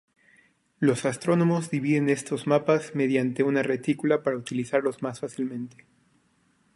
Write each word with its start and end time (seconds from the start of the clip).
Los 0.79 1.05
astrónomos 1.05 1.69
dividen 1.69 2.09
estos 2.09 2.47
mapas 2.47 2.95
mediante 2.95 3.43
una 3.43 3.61
retícula 3.61 4.23
para 4.23 4.35
utilizarlos 4.35 5.03
más 5.03 5.19
fácilmente. 5.19 5.85